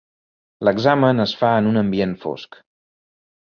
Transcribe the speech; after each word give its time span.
L'examen 0.67 1.25
es 1.27 1.35
fa 1.43 1.53
en 1.59 1.69
un 1.75 1.79
ambient 1.85 2.19
fosc. 2.27 2.61